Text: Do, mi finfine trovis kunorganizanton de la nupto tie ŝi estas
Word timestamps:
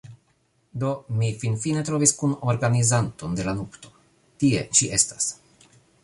Do, 0.83 0.87
mi 1.17 1.27
finfine 1.41 1.83
trovis 1.89 2.13
kunorganizanton 2.21 3.35
de 3.39 3.45
la 3.49 3.53
nupto 3.59 3.91
tie 4.45 4.63
ŝi 4.79 4.89
estas 4.99 5.29